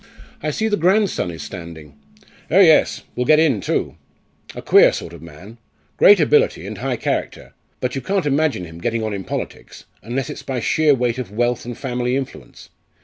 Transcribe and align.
"I 0.41 0.49
see 0.49 0.67
the 0.67 0.77
grandson 0.77 1.29
is 1.29 1.43
standing." 1.43 1.93
"Oh 2.49 2.59
yes; 2.59 3.03
will 3.15 3.23
get 3.25 3.37
in 3.37 3.61
too. 3.61 3.97
A 4.55 4.61
queer 4.63 4.91
sort 4.93 5.13
of 5.13 5.21
man 5.21 5.59
great 5.97 6.19
ability 6.19 6.65
and 6.65 6.79
high 6.79 6.95
character. 6.95 7.53
But 7.79 7.93
you 7.93 8.01
can't 8.01 8.25
imagine 8.25 8.65
him 8.65 8.81
getting 8.81 9.03
on 9.03 9.13
in 9.13 9.23
politics, 9.25 9.85
unless 10.01 10.31
it's 10.31 10.41
by 10.41 10.59
sheer 10.59 10.95
weight 10.95 11.19
of 11.19 11.29
wealth 11.31 11.65
and 11.65 11.77
family 11.77 12.15
influence. 12.15 12.69